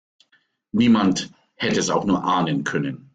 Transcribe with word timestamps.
Niemand 0.71 1.31
hätte 1.53 1.79
es 1.79 1.91
auch 1.91 2.05
nur 2.05 2.23
ahnen 2.23 2.63
können. 2.63 3.09